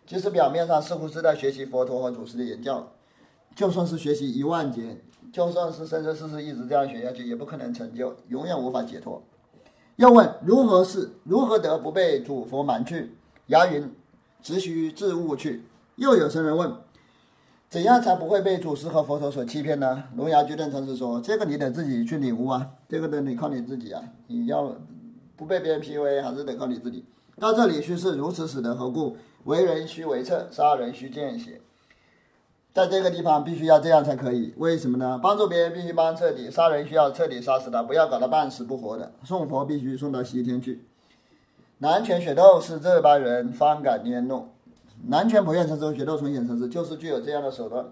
[0.07, 2.87] 即使表面上似乎是在学习佛陀和祖师的言教，
[3.55, 9.21] 就算是学习一万节，就算是生生世世一直这样学下去，也不可能成就，永远无法解脱。
[9.97, 13.15] 要问如何是如何得不被主佛瞒去？
[13.47, 13.91] 牙云。
[14.43, 15.65] 只需自悟去。
[15.97, 16.73] 又有僧人问：
[17.69, 20.05] 怎样才不会被祖师和佛陀所欺骗呢？
[20.15, 24.01] 龙牙居顿禅师说：这个你得自己去领悟啊，这个得你靠你自己啊。
[24.25, 24.75] 你要
[25.35, 27.05] 不被别人 PUA，还是得靠你自己。
[27.37, 29.15] 到这里须是如此使得何故？
[29.43, 31.60] 为人须为策，杀人须见血。
[32.73, 34.53] 在这个地方必须要这样才可以。
[34.57, 35.19] 为什么呢？
[35.21, 39.11] 帮助别人必须帮彻底，杀人需要彻底杀死他，不要搞得半死不活的。
[39.23, 40.85] 送佛必须送到西天去。
[41.79, 44.49] 南拳雪斗是这般人方敢拈弄，
[45.07, 47.87] 南拳不愿成师、雪斗从显成师就是具有这样的手段，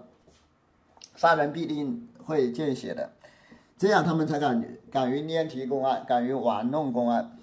[1.16, 3.10] 杀人必定会见血的，
[3.76, 7.36] 这样他们才敢敢于拈提公案，敢于玩弄公案。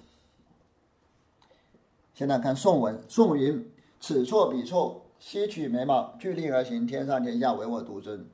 [2.14, 3.70] 现在看宋文，宋云：
[4.00, 8.24] 此错彼错，吸取眉毛，聚力而行，天上天下唯我独尊。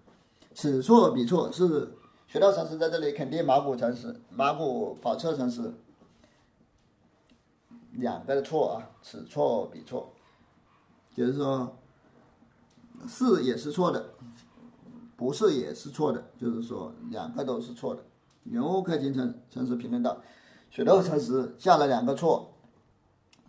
[0.54, 1.92] 此错彼错是
[2.28, 5.72] 雪道禅师在这里肯定马古禅师、马古宝彻禅师。
[7.92, 10.12] 两个的错啊，此错彼错，
[11.14, 11.76] 就是说，
[13.06, 14.10] 是也是错的，
[15.16, 18.02] 不是也是错的，就是说两个都是错的。
[18.42, 20.20] 牛克金城城市评论道，
[20.70, 22.52] 雪豆城市下了两个错，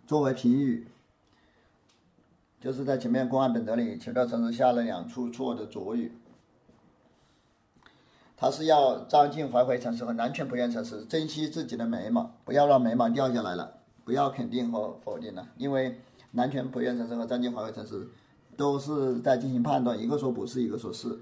[0.06, 0.86] 作为评语，
[2.60, 6.12] 就是在前面公案本德里，雪豆城市下了两处错的浊语。
[8.36, 13.72] 他是要张晋怀回城市和南拳不愿城市珍惜自己的眉毛，不要让眉毛掉下来了。
[14.04, 18.06] 不要肯定和否定了，因为南拳普愿城市和张晋华为城市
[18.56, 21.18] 都是在进行判断，一个说不是，一个说是，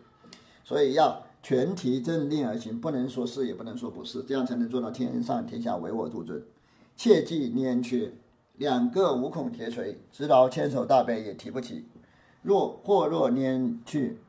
[0.64, 6.42] 所以要全体镇定而行，不能说是，也不能说不是，这样才能做到天上天下唯我独尊。
[6.94, 8.12] 切记粘缺，
[8.56, 11.86] 两个五孔铁锤，直到千手大悲也提不起。
[12.42, 14.20] 若或若拈去，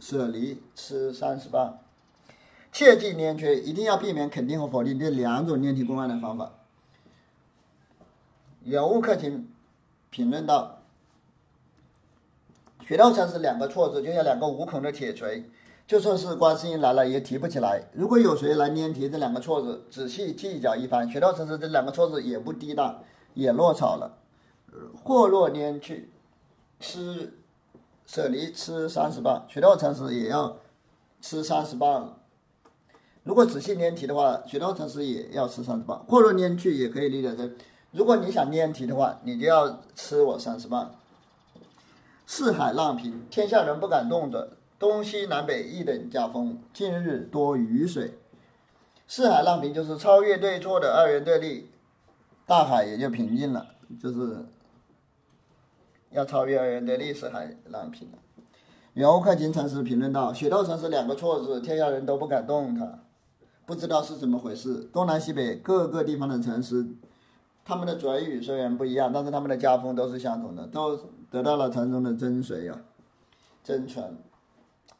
[0.00, 1.78] 舍离吃三十八。
[2.72, 6.52] 切记拈缺，一定要避免肯定和否定这两种念题公案的方法。
[8.64, 9.48] 有悟客厅
[10.08, 10.78] 评论道
[12.80, 15.44] ：“学道禅师两个错字，就像两个无孔的铁锤，
[15.86, 17.84] 就算是观世音来了也提不起来。
[17.92, 23.02] 如果有谁来拈提这两个错字，仔细计较一番，学道禅师这两个错字也不低档，
[23.34, 24.18] 也落草了。
[25.04, 26.10] 或若拈去，
[26.80, 27.34] 吃
[28.06, 30.56] 舍离吃三十磅，学道禅师也要
[31.20, 32.18] 吃三十磅。
[33.22, 36.04] 如果仔细拈题的话，学道禅师也要吃三十磅。
[36.08, 37.54] 或若拈去，也可以理解成。”
[37.92, 40.94] 如果你想念题的话，你就要吃我三十磅。
[42.26, 46.58] 四海浪平，天下人不敢动的，东西南北一等家风。
[46.72, 48.18] 近日多雨水。
[49.06, 51.68] 四海浪平就是超越对错的二元对立，
[52.52, 53.66] 大海也就平静了。
[53.98, 54.44] 就是
[56.10, 58.18] 要超越二元对立，四海浪平了。
[58.92, 62.98] 袁克勤禅师评论道：“雪道禅师两个错字，天下人都不敢动他，
[63.64, 64.86] 不知道是怎么回事。
[64.92, 66.88] 东南西北各个地方的禅师。”
[67.64, 70.94] 他们的嘴语虽然不一样，但是他们的家风都是相同的，都
[71.30, 72.82] 得到了禅宗的真髓呀，
[73.64, 74.14] 真传。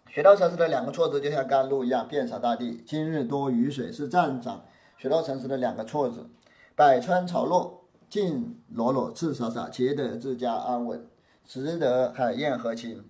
[0.09, 2.83] 雪道禅师的两个错字就像甘露一样遍洒大地。
[2.87, 4.65] 今日多雨水是赞赏
[4.97, 6.31] 雪道禅师的两个错字。
[6.75, 11.07] 百川潮落尽裸裸赤洒洒，且得自家安稳，
[11.45, 13.05] 值得海晏和情。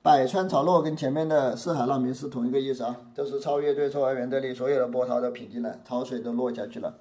[0.00, 6.98] 百川潮落跟前面的四海浪平是同一个意思啊，都是超越对错二元对立，所有的波涛都平静了，潮水都落下去了。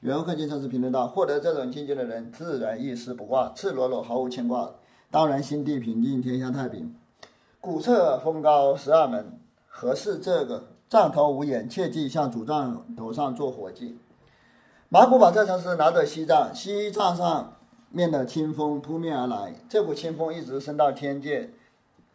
[0.00, 4.74] 袁克经常是评论道：“获得这种境界的人，自然一丝不挂，赤裸裸，毫无牵挂，
[5.10, 6.94] 当然心地平静，天下太平。
[7.60, 10.68] 古刹风高十二门，何事这个？
[10.88, 13.98] 杖头无眼，切记向主杖头上做火计。
[14.90, 17.58] 马古堡这城市拿着西藏，西藏上
[17.90, 21.50] 面的清风扑面而来，这股清风一直升到天界，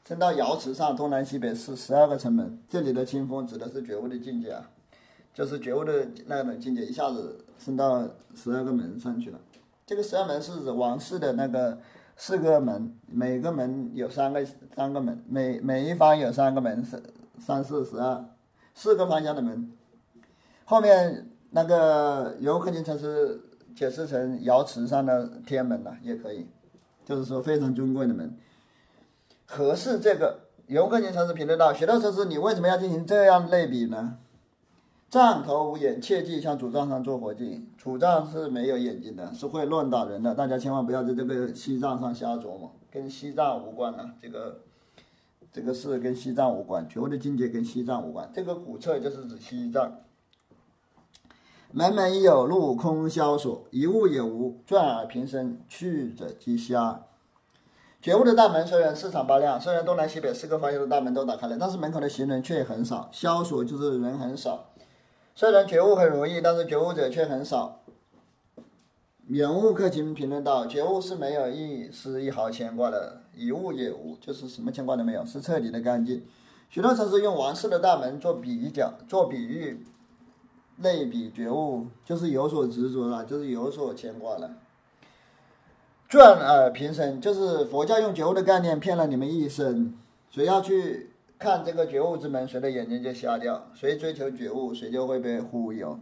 [0.08, 2.58] 升到瑶池上，东南西北是十二个城门。
[2.68, 4.72] 这里的清风指的是觉悟的境界啊。”
[5.36, 9.40] 就是觉悟的那种境界，一下子升到十二个门上去了。
[9.86, 11.78] 这个十二门是指王室的那个
[12.18, 14.44] 四个门，每个门有三个
[14.76, 17.00] 三个门，每每一方有三个门，三
[17.40, 18.26] 三四十二，
[18.74, 19.72] 四个方向的门。
[20.66, 23.39] 后面那个游客经禅师
[23.76, 26.48] 解释成瑶池上的天门了，也可以，
[27.06, 28.36] 就是说非常尊贵的门。
[29.46, 34.18] 合适这个，游客经常是评论到，学到这是你为什么要进行这样类比呢？
[35.12, 37.68] 藏头无眼，切记向主杖上做活计。
[37.78, 44.62] 主杖是没有眼睛的，是会乱打人的，大家千万不要在这个西藏上瞎琢磨，跟西藏无关的，这个
[45.52, 48.28] 这个事跟西藏无关，觉悟的境界跟西藏无关。
[48.34, 50.00] 这个古册就是指西藏。
[51.76, 57.02] 门门有路空萧索，一物也无，转而平生，去者即瞎。
[58.00, 63.10] 觉悟的大门虽然四敞八亮，虽然东南西北四个方向的大门都打开了，但是门口的行人却很少。
[63.12, 64.70] 萧索就是人很少。
[65.34, 67.80] 虽然觉悟很容易，但是觉悟者却很少。
[69.30, 76.24] 远悟克勤评论道：“觉悟是没有一丝一毫牵挂的，一物也无，就是什么牵挂都没有，是彻底的干净。”
[76.70, 79.84] 许多城市用王室的大门做比较、做比喻、
[80.78, 84.58] 类比觉悟，就是有所执着了，就是有所牵挂了。
[86.08, 89.94] 转而平生，就是佛教用觉悟的概念骗了你们一生，
[90.30, 91.10] 谁要去？
[91.40, 96.00] 看这个觉悟之门，谁的眼睛就瞎掉；谁追求觉悟，谁就会被忽悠。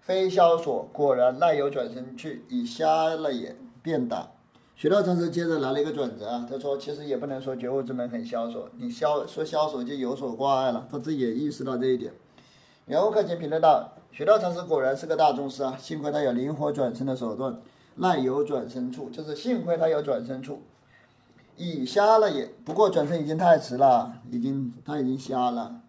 [0.00, 4.30] 非萧索，果然赖有转身去，已瞎了眼，便打。
[4.74, 12.14] 许多禅师接着来了一个转折啊，他说：“其实也不能说觉悟之门很萧索，你萧说萧索就有所挂碍了。”他自己也意识到这一点。
[12.90, 17.56] 然后看前评论道：“许多禅师果然是个大宗师啊，幸亏他有灵活转身的手段，
[17.98, 20.62] 赖有转身处，就是幸亏他有转身处。”
[21.56, 25.82] 已瞎了眼，不过转身已经太迟了，已经他已经瞎了，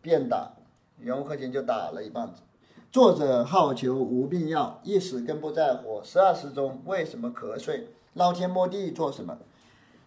[0.00, 0.52] 便打，
[0.98, 2.40] 袁克勤就打了一棒子。
[2.90, 6.00] 作者好求无病药，一时根不在火。
[6.02, 7.88] 十二时中为什么瞌睡？
[8.14, 9.36] 捞天摸地做什么？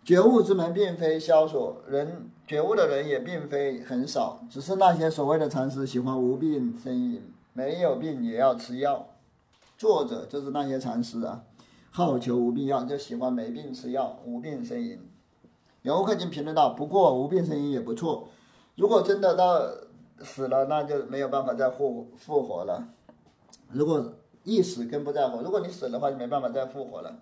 [0.03, 9.07] 觉悟之门并非萧索，人觉悟的人也并非很少，只是那些所谓的禅师喜欢无病呻吟，没有病也要吃药。
[9.77, 11.43] 作者就是那些禅师啊。
[11.93, 14.99] 好求无病药，就喜欢没病吃药，无病呻吟。
[15.81, 18.29] 游客经评论道：“不过无病呻吟也不错。
[18.75, 19.59] 如果真的到
[20.23, 22.87] 死了，那就没有办法再复复活了。
[23.69, 27.19] 如果一死根不在乎，如果你死的话，就没办法再复活了。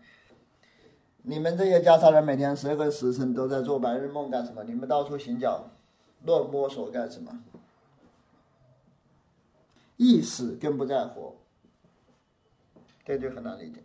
[1.23, 4.63] 你们这些袈裟人每天十二个时辰都在做白日梦干什么？
[4.63, 5.69] 你们到处行脚
[6.25, 7.43] 乱摸索干什么？
[9.97, 11.36] 一死更不在活，
[13.03, 13.84] 这就很难理解。”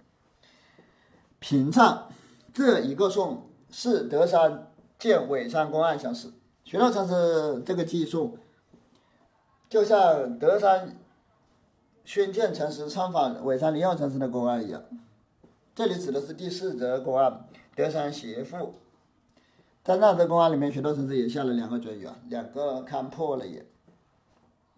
[1.41, 2.09] 平唱
[2.55, 6.33] 这一个颂是德山见伪山公案相似，
[6.65, 8.39] 学到禅师这个寄颂，
[9.69, 10.97] 就像德山
[12.05, 14.83] 宣鉴禅师参访尾山灵耀禅师的公案一样。
[15.75, 18.75] 这里指的是第四则公案，德山邪父。
[19.83, 23.67] 在那则公案里面，学道禅师也下了两个准语啊，两个看破了也，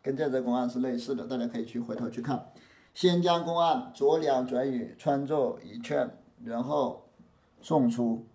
[0.03, 2.51] 跟这则公案是类似的，大家可以去回头去看。
[2.95, 6.17] 先将公案左两转语穿作一劝。
[6.45, 7.09] 然后
[7.63, 8.27] 送出，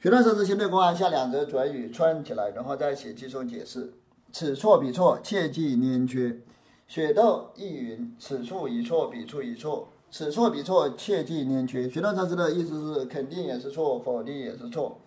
[0.00, 3.92] 学段禅师先对公案下两则转语串起来，然后再写寄送解释。
[4.32, 6.40] 此错彼错，切记粘缺。
[6.88, 9.88] 雪豆亦云：此处一错，彼处一错。
[10.10, 11.88] 此错彼错，切记粘缺。
[11.88, 14.98] 学段禅师的意思是，肯定也是错，否定也是错。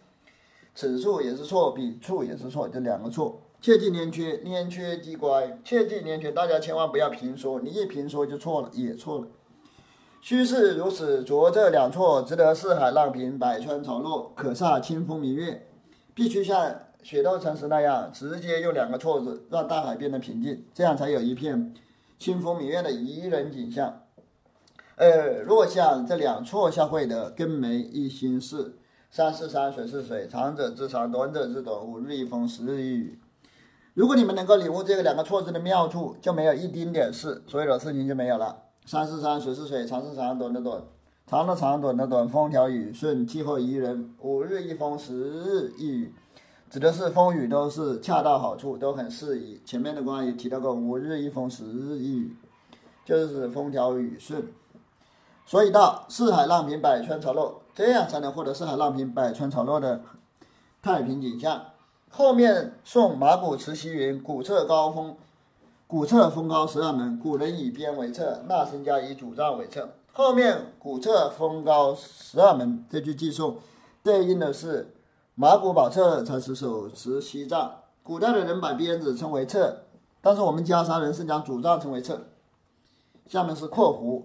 [0.73, 5.59] 此处也是错，彼处也是错，这两个错，切记粘缺，粘缺即乖。
[5.63, 9.27] 切记粘缺，大家千万不要评说，你一评说就错了，也错了。
[10.21, 15.67] 虚是如此，着这两错，值得四海浪平，百川潮落，可煞清风明月。
[16.15, 21.73] 必须像雪道禅师那样，直接用两个错字，让大海变得平静，这样才有一片
[22.17, 24.02] 清风明月的宜人景象。
[24.95, 28.75] 呃若像这两错下会的，更没一心事。
[29.09, 33.19] 山是山，水是水，长者之长，短者之短，五日一风，十日一雨。
[33.93, 38.63] 如果你们能够领悟这个两个错字的妙处，就没有一丁点事，所有的事情就没有了。
[38.85, 40.81] 山是山，水是水，长是长，短的短，
[41.27, 46.13] 长的长，短的短，风调雨顺，气候宜人，五日一风，十日一雨，
[46.71, 49.61] 指的是风雨都是恰到好处，都很适宜。
[49.63, 52.35] 前面的关也提到过，五日一风，十日一雨，
[53.05, 54.43] 就是指风调雨顺。
[55.45, 60.01] 所以到四海浪平，百川潮落，这样才能获得四海浪平，百川潮落的
[60.81, 61.65] 太平景象。
[62.09, 65.15] 后面送马古慈溪云，古侧高峰。
[65.85, 69.89] 古侧峰高十二门，古人以边为侧，那僧家以主杖为侧。
[70.11, 73.57] 后面古侧峰高十二门这句寄送，
[74.01, 74.95] 对应的是
[75.35, 77.75] 马古宝彻才是手持西藏。
[78.01, 79.83] 古代的人把鞭子称为侧，
[80.19, 82.21] 但是我们袈裟人是将主杖称为侧。
[83.27, 84.23] 下面是括弧，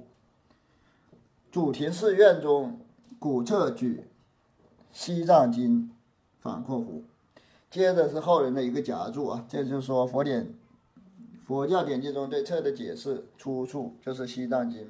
[1.50, 2.80] 主庭寺院中
[3.18, 4.04] 古侧举
[4.92, 5.90] 西藏经，
[6.40, 7.02] 反括弧。
[7.70, 10.54] 接着是后人的一个夹注啊，这就是说佛典。
[11.46, 14.82] 佛教典籍中对册的解释出处就是《西藏经》。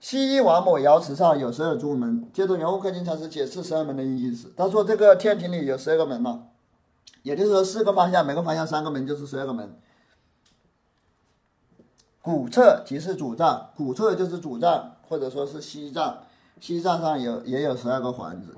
[0.00, 4.52] 西医王母瑶池上有十二珠门，接着圆悟克经禅师解释十二门的意思。
[4.56, 6.48] 他说这个天庭里有十二个门嘛，
[7.22, 9.78] 也就是说四个方向，每个方向三个门，就是十二个门。
[12.20, 16.18] 古册即是主藏，古册就是主藏，或者说是西藏。
[16.60, 18.54] 西藏上有也有十二个环子，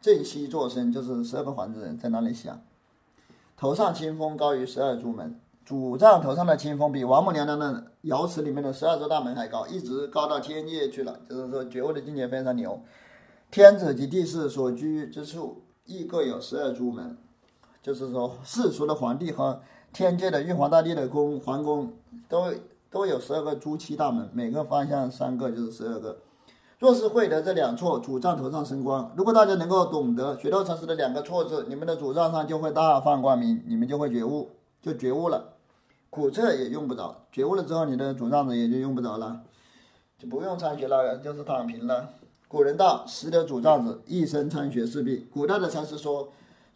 [0.00, 2.62] 正西坐身就是十二个环子人在那里想。
[3.56, 5.40] 头上清风高于十二珠门。
[5.64, 11.20] 主藏头上的清风比王母娘娘的瑶池里面的十二座大门还高，一直高到天界去了。
[11.26, 12.82] 就是说觉悟的境界非常牛。
[13.50, 17.16] 天子及地势所居之处亦各有十二珠门，
[17.82, 21.94] 就是说世俗的皇帝和天界的玉皇大帝的宫皇宫
[22.28, 22.52] 都
[22.94, 26.18] 都有十二个朱漆大门，每个方向三个就是十二个。
[26.78, 29.12] 若是会得这两错，主藏头上生光。
[29.16, 35.54] 如果大家能够懂得学道禅师的两个错字，你们的主藏上就会大放光明，你们就会觉悟，就觉悟了。
[36.08, 39.40] 苦测也用不着，觉悟了之后，你的主杖子也就用不着了，
[40.16, 42.10] 就不用参学了，就是躺平了。
[42.46, 46.28] 古人道：“识得主杖子，一生参学势必。”古代的禅师说：“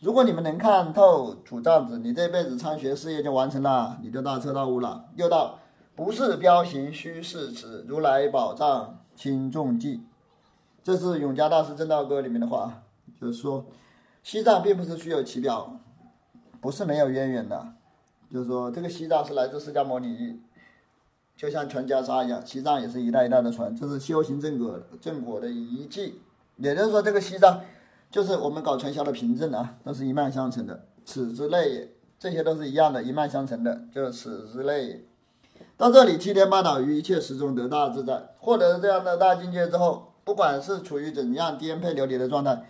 [0.03, 5.61] 如果你们能看透主杖子，你这辈子参学事业就完成了，你就大彻大悟了。”又道
[5.99, 10.01] ：“不是标形虚是词，如来宝藏轻重计。”
[10.81, 12.85] 这是永嘉大师正道歌里面的话，
[13.21, 13.67] 就是说，
[14.23, 15.81] 西藏并不是虚有其表，
[16.61, 17.75] 不是没有渊源的。
[18.33, 20.41] 就是说，这个西藏是来自释迦牟尼，
[21.37, 26.21] 就像传袈裟一样，西藏也是一代一代的传，这是修行正果正果的遗迹。
[26.59, 27.61] 也就是说，这个西藏
[28.09, 30.87] 就是我们搞传销的凭证啊，都是一脉相承的。
[31.05, 35.08] 此之类也，这些都是一样的，一脉相承的，就是此之类也。
[35.79, 42.65] 到这里，七天八岛于一切时中得大自在，获得这样的大境界之后，不管是处于怎样颠沛流离的状态，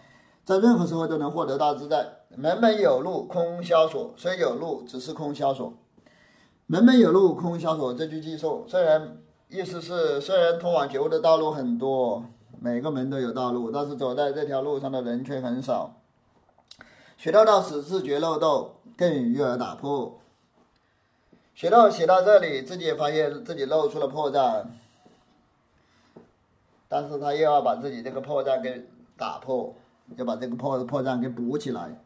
[0.44, 2.06] 在任何时候都能获得大自在。
[2.36, 5.72] 门门有路空萧索，虽有路，只是空萧索。
[6.66, 8.66] 门门有路空萧索，这句记住。
[8.68, 9.16] 虽然
[9.48, 12.22] 意思是，虽然通往觉悟的道路很多，
[12.61, 15.96] 每个门都有道路，但是走在这条路上的人却很少。
[17.16, 20.18] 学到到此自觉漏洞，更与而打破。
[21.59, 24.64] 学到写到这里，自己也发现自己露出了破绽，
[26.86, 28.86] 但是他又要把自己这个破绽给
[29.16, 29.74] 打破，
[30.14, 32.00] 要把这个破破绽给补起来。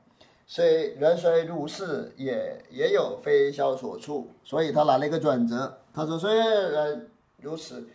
[0.46, 5.80] 虽人虽如是，也也有非消所处，所以他来了一个转折。
[5.92, 7.86] 他说：“虽然如此，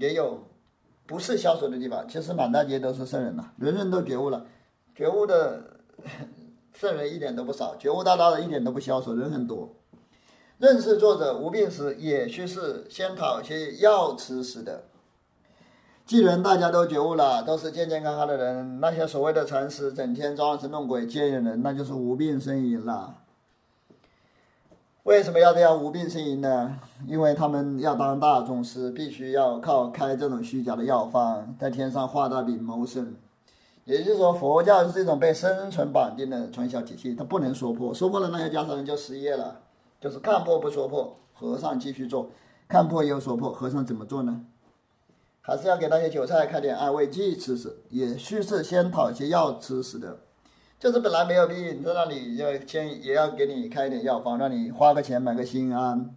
[0.00, 0.42] 也有
[1.06, 2.04] 不是消所的地方。
[2.08, 4.44] 其实满大街都是圣人呐，人人都觉悟了，
[4.96, 5.62] 觉悟的
[6.74, 9.72] 圣人一点都不少，觉悟大大的一点都不消所，人很多。
[10.60, 14.82] 认识作者无病时，也须是先讨些药吃食的。”
[16.04, 23.14] 既然大家都觉悟了，都是健健康康的人，那些所谓的禅师整天装神弄鬼接引人，那就是无病呻吟了。
[25.04, 26.76] 为什么要这样无病呻吟呢？
[27.06, 33.14] 因为他们要当大宗师，必须要靠开这种虚假的药方，在天上画大饼谋生。
[33.86, 39.60] 也就是说，佛教是这种被生存绑定的传销体系，它不能说破，说破了那些家常人就失业了。
[40.00, 42.30] 就是看破不说破，和尚继续做；
[42.66, 44.46] 看破又说破，和尚怎么做呢？
[45.42, 50.20] 还是要给那些韭菜开点安慰剂吃吃，也需是先讨些药吃吃的。
[50.78, 56.14] 就是本来没有病，在那里要先也要给你开点药方，让你花个钱买个心安。